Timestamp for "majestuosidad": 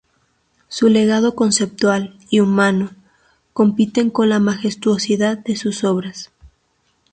4.39-5.37